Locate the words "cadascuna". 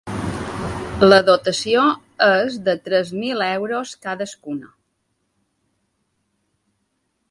4.07-4.75